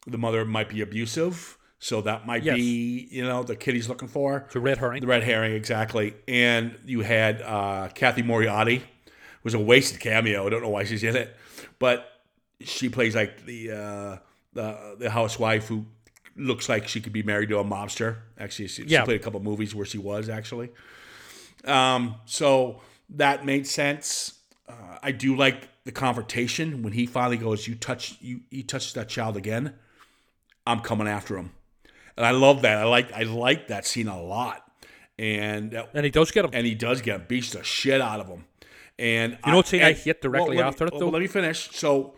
[0.07, 1.57] the mother might be abusive.
[1.79, 2.57] So that might Yes.
[2.57, 4.49] be, you know, the kid he's looking for.
[4.53, 5.01] the red herring.
[5.01, 6.15] The red herring, exactly.
[6.27, 8.83] And you had uh, Cathy Moriarty,
[9.45, 10.47] was a wasted cameo.
[10.47, 11.37] I don't know why she's in it,
[11.79, 12.09] but
[12.61, 14.17] she plays like the uh,
[14.53, 15.87] the the housewife who
[16.37, 18.17] looks like she could be married to a mobster.
[18.39, 20.71] Actually, she, she played a couple movies where she was actually.
[21.65, 24.39] Um, so that made sense.
[24.69, 28.95] Uh, I do like the confrontation when he finally goes, "You touch you he touch
[28.95, 29.75] that child again,
[30.67, 31.53] I'm coming after him,"
[32.17, 32.79] and I love that.
[32.79, 34.65] I like I like that scene a lot,
[35.19, 36.51] and that, and he does get him.
[36.55, 38.45] and he does get him, beats the shit out of him.
[38.99, 41.09] And You know what scene I and- hate directly me- after it, well, though?
[41.09, 41.71] let me finish.
[41.73, 42.15] So,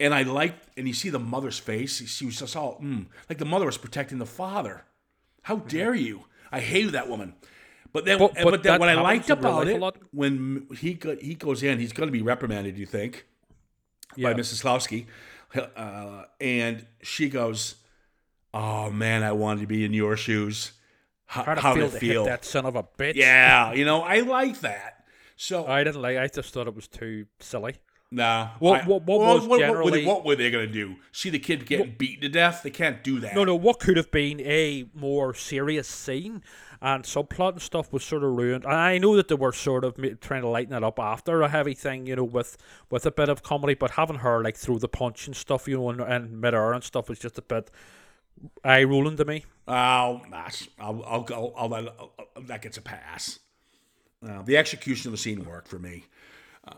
[0.00, 2.08] and I like, and you see the mother's face.
[2.08, 4.84] She was just all mm, like the mother was protecting the father.
[5.42, 6.24] How dare you?
[6.50, 7.34] I hated that woman.
[7.92, 9.80] But then, But- but, but then what I liked about it
[10.12, 12.78] when he go, he goes in, he's going to be reprimanded.
[12.78, 13.26] You think
[14.16, 14.32] Yeah.
[14.32, 14.62] by Mrs.
[14.62, 15.06] Schlowski,
[15.76, 17.76] uh, and she goes,
[18.54, 20.72] "Oh man, I wanted to be in your shoes.
[21.26, 22.24] How, How to how feel to feel?
[22.24, 23.14] that son of a bitch.
[23.16, 25.04] Yeah, you know, I like that.
[25.36, 26.16] So I didn't like.
[26.18, 27.76] I just thought it was too silly.
[28.12, 28.50] Nah.
[28.58, 30.96] What- I- what- what well, was were they- generally- what were they going to do?
[31.12, 32.62] See the kid getting beaten to death?
[32.64, 33.34] They can't do that.
[33.36, 33.54] No, no.
[33.54, 36.42] What could have been a more serious scene
[36.82, 38.64] and subplot and stuff was sort of ruined.
[38.64, 41.48] And I know that they were sort of trying to lighten it up after a
[41.48, 42.56] heavy thing, you know, with
[42.90, 43.74] with a bit of comedy.
[43.74, 46.72] But having her like throw the punch and stuff, you know, and, and mid air
[46.72, 47.70] and stuff was just a bit
[48.64, 49.44] eye rolling to me.
[49.68, 49.72] Oh.
[49.72, 53.38] I'll, I'll, I'll, I'll, I'll, I'll- that gets a pass.
[54.26, 56.06] Uh, the execution of the scene worked for me.
[56.66, 56.74] Uh,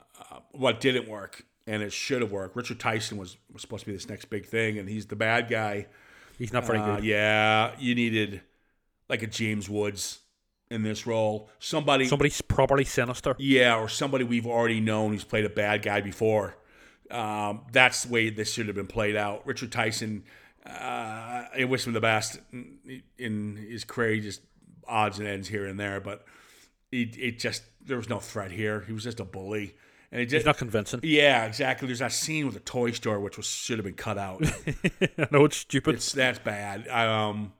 [0.52, 2.56] what didn't work, and it should have worked.
[2.56, 5.48] Richard Tyson was, was supposed to be this next big thing, and he's the bad
[5.48, 5.86] guy.
[6.38, 7.04] He's not very Uh, good.
[7.04, 8.40] yeah, you needed
[9.08, 10.20] like a James Woods
[10.70, 11.50] in this role.
[11.58, 13.34] Somebody, Somebody's properly sinister.
[13.38, 16.56] Yeah, or somebody we've already known who's played a bad guy before.
[17.10, 19.46] Um, that's the way this should have been played out.
[19.46, 20.24] Richard Tyson,
[20.64, 20.70] uh,
[21.58, 24.18] I wish him the best in, in his career.
[24.20, 24.40] Just
[24.88, 26.24] odds and ends here and there, but
[26.92, 28.84] it, it just there was no threat here.
[28.86, 29.74] He was just a bully,
[30.12, 31.00] and it He's just not convincing.
[31.02, 31.86] yeah, exactly.
[31.86, 34.44] There's that scene with the toy store which was should have been cut out.
[35.18, 35.96] I know it's stupid.
[35.96, 36.86] it's that's bad.
[36.88, 37.54] Um,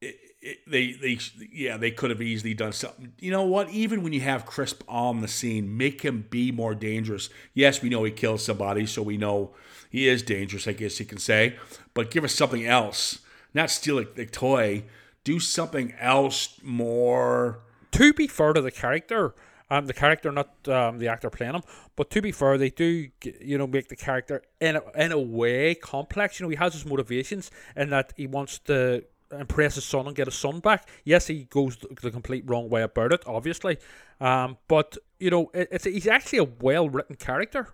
[0.00, 1.18] it, it, they they
[1.52, 3.12] yeah they could have easily done something.
[3.18, 3.68] You know what?
[3.70, 7.28] Even when you have Crisp on the scene, make him be more dangerous.
[7.52, 9.54] Yes, we know he killed somebody, so we know
[9.90, 10.66] he is dangerous.
[10.68, 11.56] I guess you can say,
[11.94, 13.18] but give us something else.
[13.54, 14.84] Not steal a, the toy.
[15.24, 17.60] Do something else more.
[17.92, 19.34] To be fair to the character,
[19.70, 21.62] um, the character, not um, the actor playing him,
[21.96, 23.08] but to be fair, they do,
[23.40, 26.38] you know, make the character in a, in a way complex.
[26.38, 30.14] You know, he has his motivations in that he wants to impress his son and
[30.14, 30.88] get his son back.
[31.04, 33.78] Yes, he goes the complete wrong way about it, obviously,
[34.20, 37.68] um, but you know, it, it's he's actually a well written character.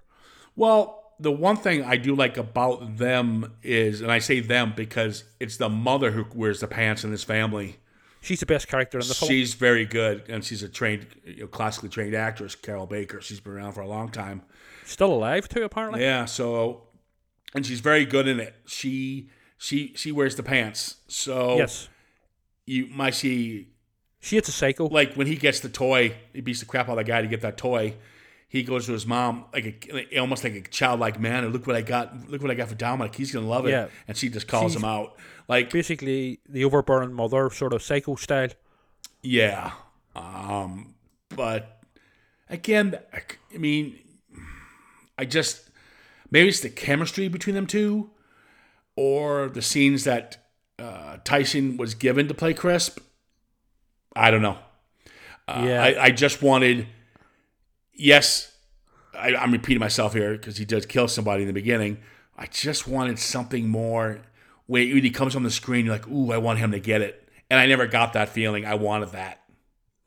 [0.54, 5.24] Well, the one thing I do like about them is, and I say them because
[5.40, 7.78] it's the mother who wears the pants in this family.
[8.20, 9.28] She's the best character in the film.
[9.30, 13.20] She's very good, and she's a trained, you know, classically trained actress, Carroll Baker.
[13.20, 14.42] She's been around for a long time.
[14.84, 16.02] Still alive too, apparently.
[16.02, 16.82] Yeah, so,
[17.54, 18.54] and she's very good in it.
[18.66, 20.96] She she she wears the pants.
[21.08, 21.88] So Yes,
[22.66, 23.68] you might see
[24.20, 24.88] she hits a psycho.
[24.88, 27.28] like when he gets the toy, he beats the crap out of the guy to
[27.28, 27.94] get that toy.
[28.50, 31.48] He goes to his mom like a, almost like a childlike manner.
[31.48, 32.30] Look what I got!
[32.30, 33.14] Look what I got for Dominic.
[33.14, 33.70] He's gonna love it.
[33.70, 33.88] Yeah.
[34.06, 35.16] And she just calls She's- him out.
[35.48, 38.48] Like Basically, the overbearing mother, sort of psycho style.
[39.22, 39.72] Yeah.
[40.16, 40.94] Um,
[41.34, 41.80] but
[42.50, 43.98] again, I mean,
[45.16, 45.68] I just
[46.30, 48.10] maybe it's the chemistry between them two,
[48.96, 50.38] or the scenes that
[50.78, 52.98] uh, Tyson was given to play Crisp.
[54.16, 54.58] I don't know.
[55.48, 55.82] Yeah.
[55.82, 56.86] I, I just wanted,
[57.98, 58.52] yes,
[59.14, 61.98] I, I'm repeating myself here because he does kill somebody in the beginning.
[62.36, 64.22] I just wanted something more.
[64.66, 67.28] When he comes on the screen, you're like, ooh, I want him to get it.
[67.50, 68.64] And I never got that feeling.
[68.64, 69.40] I wanted that.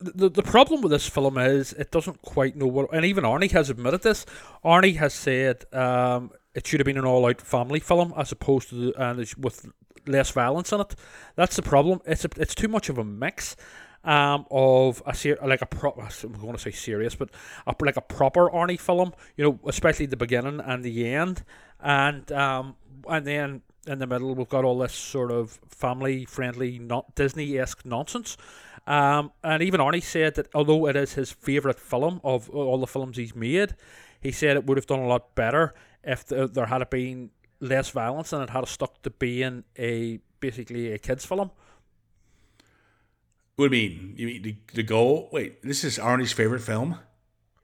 [0.02, 3.50] the, the problem with this film is it doesn't quite know what, and even Arnie
[3.52, 4.26] has admitted this.
[4.64, 8.74] Arnie has said um, it should have been an all-out family film as opposed to
[8.74, 9.70] the, and with
[10.06, 10.94] less violence in it.
[11.36, 12.00] That's the problem.
[12.04, 13.56] It's a, it's too much of a mix
[14.04, 15.92] um, of a ser- like a pro.
[15.92, 17.30] I'm going to say serious, but
[17.66, 19.12] a, like a proper Arnie film.
[19.36, 21.44] You know, especially the beginning and the end,
[21.80, 22.76] and um,
[23.08, 28.36] and then in the middle we've got all this sort of family-friendly, not Disney-esque nonsense.
[28.86, 32.86] Um, and even Arnie said that although it is his favourite film of all the
[32.86, 33.74] films he's made,
[34.20, 37.90] he said it would have done a lot better if the, there had been less
[37.90, 41.50] violence and it had stuck to being a basically a kids film.
[43.62, 44.14] What do you mean?
[44.16, 45.28] You mean the, the goal?
[45.32, 46.98] Wait, this is Arnie's favorite film?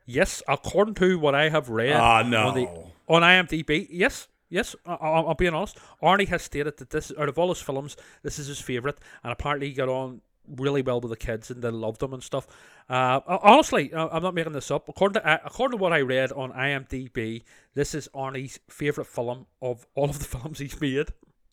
[0.07, 2.53] Yes, according to what I have read Ah, on, no.
[2.55, 2.67] the,
[3.13, 5.77] on IMDb, yes, yes, I, I'm being honest.
[6.03, 9.33] Arnie has stated that this, out of all his films, this is his favourite, and
[9.33, 10.21] apparently he got on
[10.57, 12.47] really well with the kids and they loved him and stuff.
[12.89, 14.89] Uh, honestly, I- I'm not making this up.
[14.89, 17.43] According to uh, according to what I read on IMDb,
[17.75, 21.09] this is Arnie's favourite film of all of the films he's made.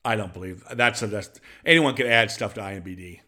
[0.05, 3.21] I don't believe that's a, that's anyone can add stuff to IMDb.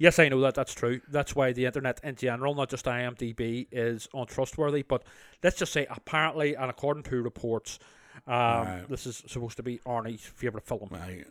[0.00, 1.02] Yes, I know that that's true.
[1.10, 4.80] That's why the internet in general, not just IMDb, is untrustworthy.
[4.80, 5.02] But
[5.42, 7.78] let's just say, apparently, and according to reports,
[8.26, 8.88] um, Alright.
[8.88, 10.88] this is supposed to be Arnie's favourite film.
[10.94, 11.24] I,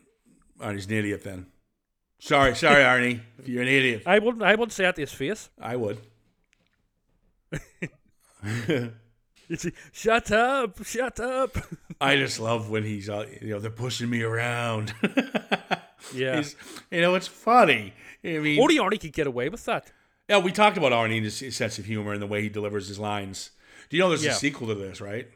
[0.63, 1.47] Arnie's an idiot then.
[2.19, 3.21] Sorry, sorry, Arnie.
[3.39, 4.43] If you're an idiot, I wouldn't.
[4.43, 5.49] I wouldn't say that to his face.
[5.59, 5.97] I would.
[9.55, 10.85] Say, "Shut up!
[10.85, 11.57] Shut up!"
[11.99, 14.93] I just love when he's, uh, you know, they're pushing me around.
[16.13, 16.37] yeah.
[16.37, 16.55] He's,
[16.91, 17.93] you know, it's funny.
[18.23, 19.91] I mean, Arnie could get away with that.
[20.27, 22.49] yeah, we talked about Arnie and his, his sense of humor and the way he
[22.49, 23.51] delivers his lines.
[23.89, 24.31] Do you know there's Yeah.
[24.31, 25.27] a sequel to this, right?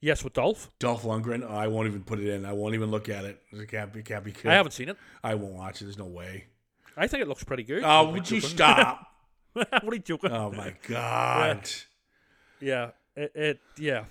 [0.00, 0.70] Yes, with Dolph.
[0.78, 1.44] Dolph Lundgren.
[1.48, 2.44] Oh, I won't even put it in.
[2.44, 3.40] I won't even look at it.
[3.52, 4.00] It can't be.
[4.00, 4.46] It can't be good.
[4.50, 4.96] I haven't seen it.
[5.22, 5.84] I won't watch it.
[5.84, 6.46] There's no way.
[6.96, 7.82] I think it looks pretty good.
[7.84, 8.56] Oh, would you joking.
[8.56, 9.06] stop?
[9.52, 10.32] what are you joking?
[10.32, 11.68] Oh my god.
[12.60, 12.90] Yeah.
[13.14, 13.32] It.
[13.34, 14.04] it yeah.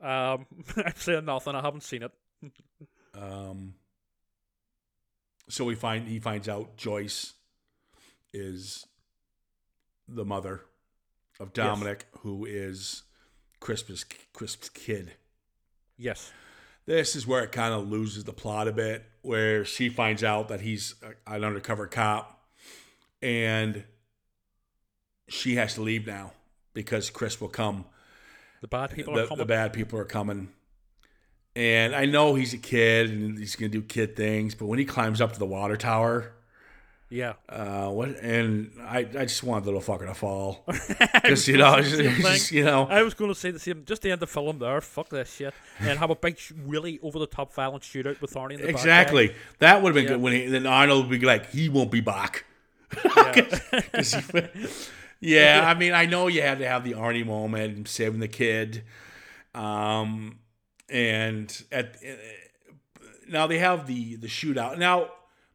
[0.00, 1.54] Um, I'm saying nothing.
[1.54, 2.12] I haven't seen it.
[3.14, 3.74] Um.
[5.48, 7.34] So we find he finds out Joyce
[8.32, 8.86] is
[10.06, 10.62] the mother
[11.40, 13.02] of Dominic, who is
[13.60, 15.12] Crisp's Crisp's kid.
[15.96, 16.32] Yes.
[16.86, 20.48] This is where it kind of loses the plot a bit, where she finds out
[20.48, 20.94] that he's
[21.26, 22.42] an undercover cop,
[23.20, 23.84] and
[25.28, 26.32] she has to leave now
[26.72, 27.84] because Chris will come.
[28.62, 29.38] The bad people the, are coming.
[29.38, 30.48] the bad people are coming.
[31.54, 34.84] And I know he's a kid and he's gonna do kid things, but when he
[34.84, 36.32] climbs up to the water tower,
[37.10, 37.34] yeah.
[37.48, 38.10] uh, what?
[38.20, 40.64] And I, I just want the little fucker to fall,
[41.14, 43.84] because you know, Same just, you know, I was going to say the same.
[43.86, 44.80] Just the end the film there.
[44.80, 45.54] Fuck this shit.
[45.80, 49.34] And have a big, really over the top violent shootout with Arnie in the exactly.
[49.58, 50.10] That would have been Yeah.
[50.16, 52.44] good when he, then Arnold would be like, he won't be back.
[53.02, 53.44] there.
[53.92, 54.68] 'Cause he-
[55.20, 58.84] yeah, I mean, I know you had to have the Arnie moment, saving the kid,
[59.54, 60.38] um,
[60.88, 64.78] and at uh, now they have the the shootout.
[64.78, 65.08] Now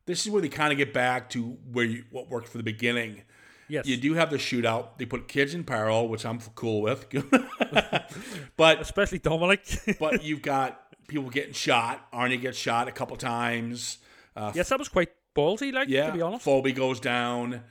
[0.06, 2.64] this is where they kind of get back to where you, what worked for the
[2.64, 3.24] beginning.
[3.70, 3.86] Yes.
[3.88, 4.98] You do have the shootout.
[4.98, 7.08] They put kids in peril, which I'm cool with,
[8.58, 9.66] but Especially Dominic.
[10.00, 12.12] but you've got people getting shot.
[12.12, 13.98] Arnie gets shot a couple times.
[14.36, 16.44] Uh, yes, that was quite ballsy, like, yeah, to be honest.
[16.44, 17.62] Phoebe goes down.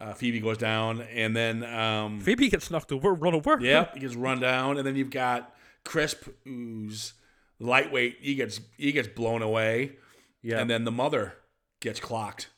[0.00, 3.58] Uh, Phoebe goes down, and then um, Phoebe gets knocked over, run over.
[3.60, 5.52] yeah, he gets run down, and then you've got
[5.84, 7.14] Crisp, who's
[7.58, 8.18] lightweight.
[8.20, 9.96] He gets he gets blown away,
[10.42, 10.60] Yeah.
[10.60, 11.34] and then the mother
[11.80, 12.48] gets clocked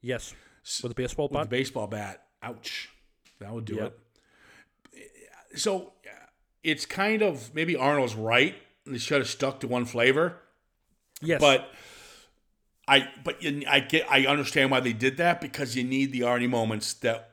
[0.00, 0.34] yes.
[0.82, 1.42] With a baseball with bat.
[1.50, 2.22] the baseball bat.
[2.42, 2.88] Ouch,
[3.40, 3.84] that would do Yeah.
[3.86, 3.98] it.
[5.56, 6.10] So uh,
[6.62, 8.54] it's kind of maybe Arnold's right.
[8.86, 10.36] They should have stuck to one flavor.
[11.22, 11.40] yes.
[11.40, 11.70] But
[12.86, 16.20] I but you, I get I understand why they did that because you need the
[16.20, 17.30] Arnie moments that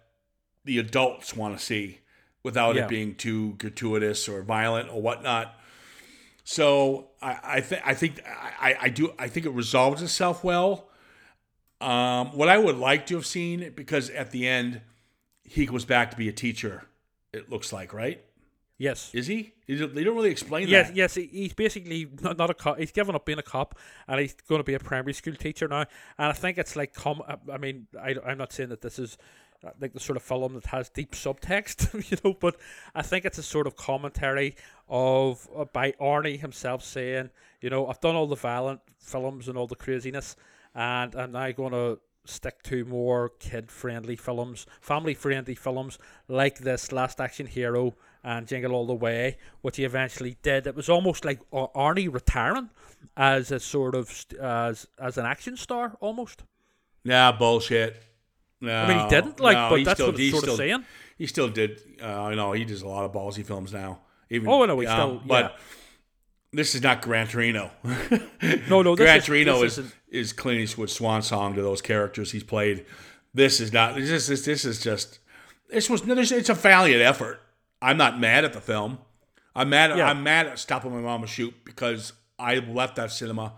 [0.63, 1.99] the adults want to see
[2.43, 2.83] without Yeah.
[2.83, 5.55] it being too gratuitous or violent or whatnot.
[6.43, 10.87] So I, I think I think I, I do I think it resolves itself well.
[11.81, 14.81] Um, what I would like to have seen because at the end
[15.43, 16.85] he goes back to be a teacher.
[17.33, 18.21] It looks like right.
[18.77, 19.09] yes.
[19.13, 19.53] Is he?
[19.67, 20.95] They don't they don't really explain Yes, that.
[20.95, 22.77] yes, he- he's basically not, not a cop.
[22.77, 25.67] He's given up being a cop, and he's going to be a primary school teacher
[25.67, 25.81] now.
[26.17, 29.17] And I think it's like, com- I mean, I, I'm not saying that this is
[29.65, 32.57] uh, like the sort of film that has deep subtext, you know, but
[32.93, 34.55] I think it's a sort of commentary
[34.89, 37.29] of uh, by Arnie himself saying,
[37.61, 40.35] you know, I've done all the violent films and all the craziness,
[40.75, 47.19] and I'm now going to stick to more kid-friendly films, family-friendly films like this Last
[47.19, 50.67] Action Hero and Jingle All the Way, which he eventually did.
[50.67, 52.69] It was almost like Arnie retiring
[53.17, 56.43] as a sort of as as an action star almost.
[57.03, 58.03] Nah, bullshit.
[58.63, 60.57] No, I mean, he didn't like, no, but that's still, what it's sort still, of
[60.59, 60.85] saying.
[61.17, 61.81] He still did.
[61.99, 64.01] Uh, I know he does a lot of ballsy films now.
[64.29, 65.57] Even, Oh, know, he still- But yeah.
[66.53, 67.71] This is not Gran Torino.
[68.69, 71.61] No, no, this Gran is- Torino this is isn't- is Clint Eastwood's swan song to
[71.61, 72.85] those characters he's played.
[73.33, 73.95] This is not.
[73.95, 75.19] This is this is just.
[75.69, 76.05] This was.
[76.05, 77.39] no, this- It's a valiant effort.
[77.81, 78.99] I'm not mad at the film.
[79.55, 79.97] I'm mad.
[79.97, 80.09] Yeah.
[80.09, 80.85] I'm mad at Stop!
[80.85, 83.53] Or My Mom Will Shoot because I left that cinema,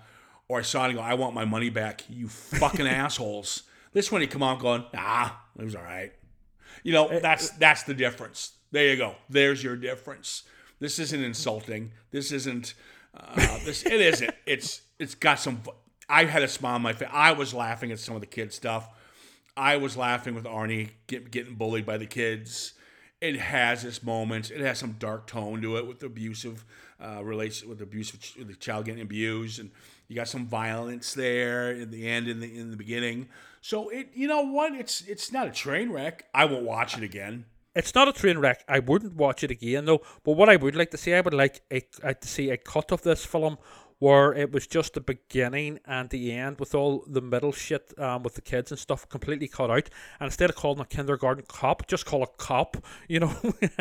[0.48, 2.04] or I saw it and go, I want my money back.
[2.10, 3.64] You fucking assholes.
[3.94, 6.12] This one, he come on going, nah, it was all right.
[6.84, 8.54] You know, eh, that's that's the difference.
[8.72, 9.16] There you go.
[9.30, 10.44] There's your difference.
[10.84, 11.94] This isn't insulting.
[12.12, 12.74] This isn't.
[13.18, 14.32] Uh, this it isn't.
[14.46, 15.62] It's it's got some.
[16.10, 17.08] I had a smile on my face.
[17.10, 18.90] I was laughing at some of the kid stuff.
[19.56, 22.74] I was laughing with Arnie get, getting bullied by the kids.
[23.22, 24.50] It has its moments.
[24.52, 26.66] It has some dark tone to it with abusive
[27.00, 29.72] uh, with abusive the child getting abused, and
[30.10, 33.30] you got some violence there in the end, in the in the beginning.
[33.62, 34.74] So it, you know what?
[34.74, 36.26] It's it's not a train wreck.
[36.36, 37.46] I won't watch it again.
[37.76, 38.64] It's not a train wreck.
[38.68, 40.02] I wouldn't watch it again though.
[40.24, 41.82] But what I would like to see, I would like a,
[42.14, 43.58] to see a cut of this film
[44.00, 48.22] where it was just the beginning and the end with all the middle shit um,
[48.22, 49.90] with the kids and stuff completely cut out.
[50.20, 53.34] And instead of calling a kindergarten cop, just call a cop, you know,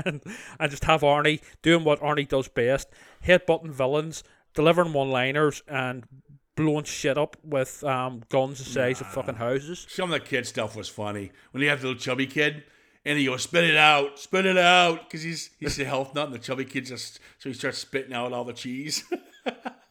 [0.05, 0.23] and,
[0.61, 2.89] and just have Arnie doing what Arnie does best,
[3.27, 4.23] headbutting villains,
[4.55, 6.07] delivering one-liners, and
[6.55, 9.87] blowing shit up with um, guns the size of fucking houses.
[9.89, 12.63] Some of the kid stuff was funny when you have the little chubby kid.
[13.05, 16.27] And he goes, spit it out, spit it out, because he's he's a health nut,
[16.27, 19.05] and the chubby kid just so he starts spitting out all the cheese.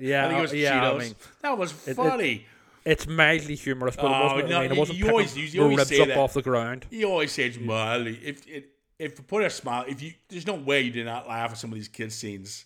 [0.04, 0.96] Yeah, I think it was yeah, Cheetos.
[0.96, 2.46] I mean, that was it- funny.
[2.84, 4.50] It's mildly humorous, but Oh, it wasn't.
[4.50, 6.18] no, I mean, it wasn't you always- you always say up that.
[6.18, 6.88] off the ground.
[6.90, 8.20] You always say it's mildly.
[8.24, 11.28] If it if you put a smile, if you there's no way you did not
[11.28, 12.66] laugh at some of these kids scenes.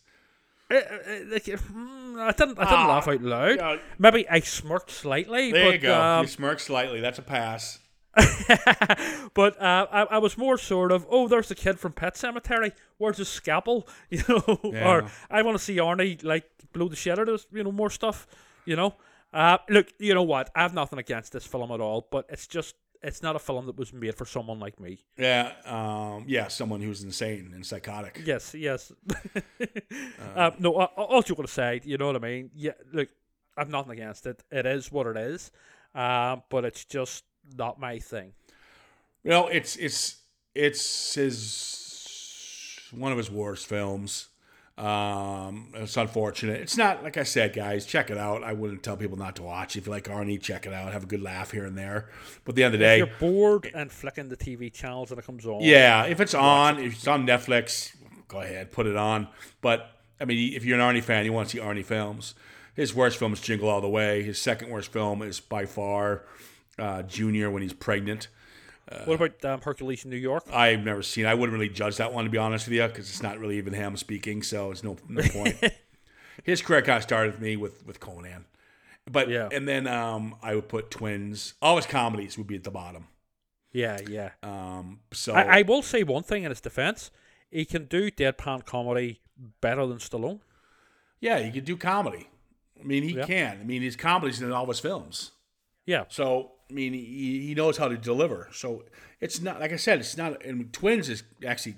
[0.71, 2.57] Eh, eh, like, mm, I didn't.
[2.57, 3.57] I didn't Ah, laugh out loud.
[3.57, 3.77] yeah.
[3.99, 5.51] Maybe I smirked slightly.
[5.51, 6.01] There but, you go.
[6.01, 7.01] Um, you smirk slightly.
[7.01, 7.79] That's a pass.
[9.33, 12.71] but uh, I, I was more sort of, oh, there's the kid from Pet Sematary.
[12.97, 13.87] Where's his scalpel?
[14.09, 14.89] You know, Yeah.
[14.89, 17.89] or I want to see Arnie like blow the shit out of you know more
[17.89, 18.27] stuff.
[18.65, 18.95] You know,
[19.33, 20.49] uh, look, you know what?
[20.55, 23.65] I have nothing against this film at all, but it's just it's not a film
[23.67, 25.03] that was made for someone like me.
[25.17, 28.21] Yeah, um, yeah, someone who's insane and psychotic.
[28.25, 28.91] Yes, yes.
[30.35, 32.49] uh, no, uh, all joking aside, you know what I mean.
[32.55, 33.09] Yeah, look,
[33.57, 34.43] I've nothing against it.
[34.51, 35.51] It is what it is,
[35.93, 37.23] uh, but it's just
[37.57, 38.33] not my thing.
[39.23, 40.17] You know, it's it's
[40.53, 44.27] it's his one of his worst films.
[44.77, 46.59] Um, it's unfortunate.
[46.59, 47.85] It's not like I said, guys.
[47.85, 48.43] Check it out.
[48.43, 49.77] I wouldn't tell people not to watch.
[49.77, 50.91] If you like Arnie, check it out.
[50.91, 52.09] Have a good laugh here and there.
[52.43, 55.11] But at the end of the day, If you're bored and flicking the TV channels
[55.11, 57.95] and it comes on, Yeah, if it's on, if it's on Netflix,
[58.27, 59.29] go ahead, put it on.
[59.61, 62.35] But I mean, if you're an Arnie fan, you want to see Arnie films.
[62.73, 64.23] His worst film is Jingle All the Way.
[64.23, 66.23] His second worst film is by far
[66.79, 68.27] uh, Junior when he's pregnant.
[69.05, 70.43] What about um, Hercules in New York?
[70.53, 71.25] I've never seen.
[71.25, 73.57] I wouldn't really judge that one to be honest with you, because it's not really
[73.57, 75.55] even him speaking, so it's no no point.
[76.43, 78.45] His career kind of started with me with with Conan,
[79.09, 79.49] but Yeah.
[79.51, 81.55] and then um, I would put Twins.
[81.63, 83.07] All his comedies would be at the bottom.
[83.71, 84.29] Yeah, yeah.
[84.43, 87.09] Um, so I, I will say one thing in his defense:
[87.49, 89.21] he can do deadpan comedy
[89.61, 90.41] better than Stallone.
[91.19, 92.29] yeah, he can do comedy.
[92.79, 93.25] I mean, he Yeah.
[93.25, 93.59] can.
[93.61, 95.31] I mean, his comedies in all his films.
[95.87, 98.49] Yeah, So I mean, he, he knows how to deliver.
[98.51, 98.83] So
[99.21, 99.99] it's not like I said.
[99.99, 100.43] It's not.
[100.45, 101.75] And Twins is actually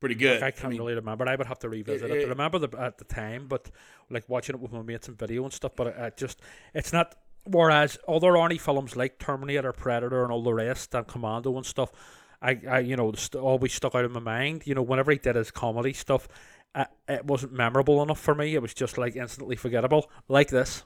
[0.00, 0.42] pretty good.
[0.42, 1.28] I can't mean, really remember.
[1.28, 2.16] I would have to revisit it.
[2.16, 3.70] it- I remember the, at the time, but
[4.08, 5.72] like watching it with my mates and video and stuff.
[5.76, 6.40] But it, it just
[6.74, 7.14] it's not.
[7.44, 11.90] Whereas other Arnie films like Terminator, Predator, and all the rest, and Commando and stuff,
[12.42, 14.62] I, I you know st- always stuck out in my mind.
[14.66, 16.28] You know, whenever he did his comedy stuff,
[16.74, 18.54] uh, it wasn't memorable enough for me.
[18.54, 20.84] It was just like instantly forgettable, like this.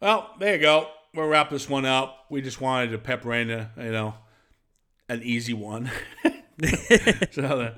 [0.00, 0.88] Well, there you go.
[1.16, 2.26] We'll wrap this one up.
[2.28, 4.14] We just wanted to pepper in, a, you know,
[5.08, 5.90] an easy one.
[7.32, 7.74] so, uh,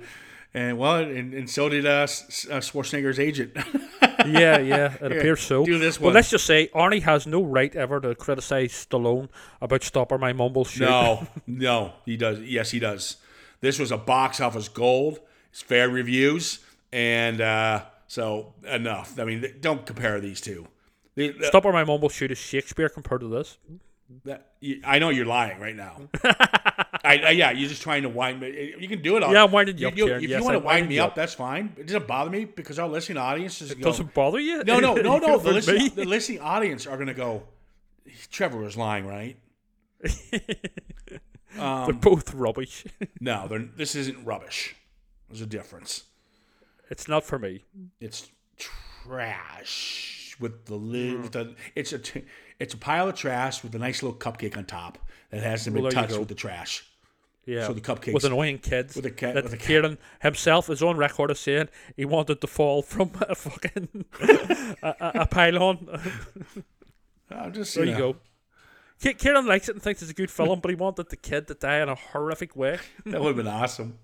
[0.52, 3.52] and well, and, and so did uh, S- uh, Schwarzenegger's agent.
[4.26, 5.64] yeah, yeah, it appears so.
[5.64, 9.28] do this Well, let's just say Arnie has no right ever to criticize Stallone
[9.60, 10.10] about Stop!
[10.10, 10.88] Or My Mom Will Shoot.
[10.88, 12.40] no, no, he does.
[12.40, 13.18] Yes, he does.
[13.60, 15.20] This was a box office gold.
[15.50, 16.58] It's fair reviews,
[16.92, 19.18] and uh, so enough.
[19.18, 20.66] I mean, don't compare these two.
[21.18, 21.64] The- the- Stop!
[21.64, 23.58] Or My Mom Will Shoot is Shakespeare compared to this.
[24.24, 26.08] That, you- I know you're lying right now.
[26.24, 28.74] I, I, yeah, you're just trying to wind me.
[28.78, 29.22] You can do it.
[29.22, 29.32] All.
[29.32, 30.24] Yeah, I'm winding you up, Ciaran.
[30.24, 31.14] If Yes, you want to wind me up, up.
[31.14, 31.74] that's fine.
[31.76, 34.64] It doesn't bother me because our listening audience is It doesn't bother you?
[34.64, 35.38] No, no, no, no.
[35.38, 37.42] The listening, the listening audience are going to go.
[38.30, 39.36] Trevor is lying, right?
[41.54, 42.84] They're um, both rubbish.
[43.20, 44.76] No, they're, this isn't rubbish.
[45.28, 46.04] There's a difference.
[46.90, 47.64] it's not for me.
[48.00, 51.14] It's trash with the lid.
[51.16, 51.22] Mm.
[51.22, 52.00] With the, it's a
[52.58, 54.98] it's a pile of trash with a nice little cupcake on top
[55.30, 56.84] that hasn't been Well, touched with the trash.
[57.46, 57.66] Yeah.
[57.66, 58.94] So the cupcakes- with annoying kids.
[58.94, 62.40] with a ca- that with a Ciaran himself is on record as saying he wanted
[62.42, 65.88] to fall from a fucking a, a, a pylon.
[67.30, 68.16] Oh, just there you you go.
[69.18, 71.54] Ciaran likes it and thinks it's a good film, but he wanted the kid to
[71.54, 72.78] die in a horrific way.
[73.06, 73.98] That would have been awesome.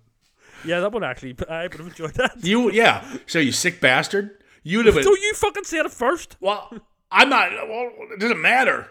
[0.64, 1.34] Yeah, that would actually.
[1.48, 2.44] I would have enjoyed that.
[2.44, 3.02] You yeah.
[3.26, 4.42] So you sick bastard.
[4.64, 5.04] You would have been.
[5.04, 6.36] So you fucking said it first.
[6.40, 6.72] Well,
[7.10, 7.52] I'm not.
[7.68, 8.88] Well, it doesn't matter.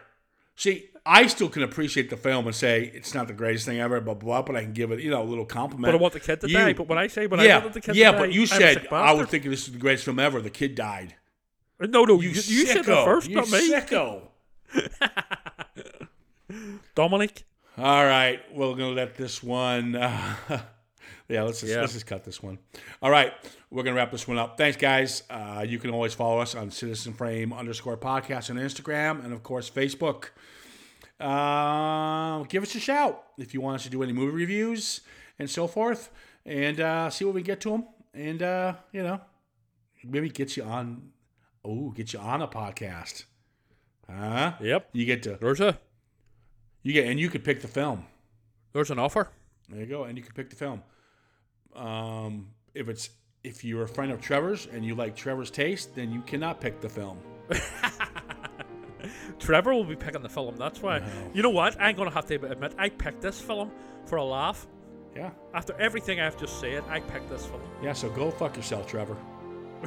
[0.56, 4.00] See, I still can appreciate the film and say it's not the greatest thing ever,
[4.00, 4.42] blah blah.
[4.42, 5.92] blah but I can give it, you know, a little compliment.
[5.92, 6.74] But I want the kid to You- die.
[6.74, 8.46] But when I say when yeah, I wanted the kid yeah, to die, but you
[8.46, 10.40] said I would think this is the greatest film ever.
[10.42, 11.16] The kid died.
[11.80, 13.70] No, no, you, You, you said it first, you not me.
[13.74, 14.28] Sicko.
[16.96, 17.44] Dominic.
[17.78, 19.96] All right, we're gonna let this one.
[19.96, 20.36] Uh,
[21.30, 21.82] yeah, let's just Yeah.
[21.82, 22.60] let's just cut this one.
[23.02, 23.34] All right,
[23.70, 24.58] we're gonna wrap this one up.
[24.58, 25.24] Thanks, guys.
[25.30, 29.44] Uh, you can always follow us on Citizen Frame underscore podcast on Instagram and of
[29.44, 30.30] course Facebook.
[31.20, 35.02] Uh, give us a shout if you want us to do any movie reviews
[35.40, 36.10] and so forth,
[36.46, 39.22] and uh, see what we get to them, and uh, you know,
[40.04, 41.12] maybe get you on.
[41.66, 43.24] Oh, get you on a podcast.
[44.10, 44.54] Huh?
[44.60, 44.90] Yep.
[44.92, 45.80] You get to There's a
[46.82, 48.06] you get and you could pick the film.
[48.74, 49.30] there's an offer.
[49.70, 50.84] There you go, and you can pick the film.
[51.76, 53.10] Um, if it's
[53.44, 56.80] if you're a friend of Trevor's and you like Trevor's taste, then you cannot pick
[56.82, 57.18] the film.
[59.40, 60.56] Trevor will be picking the film.
[60.56, 61.02] That's why.
[61.34, 61.76] You know what?
[61.80, 63.72] I'm gonna have to admit I picked this film
[64.06, 64.66] for a laugh.
[65.16, 67.62] Yeah, After everything I've just said, I picked this film.
[67.84, 67.94] yeah.
[67.94, 69.16] So go fuck yourself, Trevor.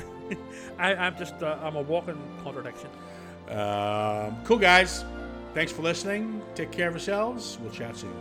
[0.78, 2.90] I, I'm just uh, I'm a walking contradiction.
[3.48, 5.04] Um, cool guys.
[5.54, 6.42] Thanks for listening.
[6.54, 7.58] Take care of yourselves.
[7.62, 8.12] We'll chat soon.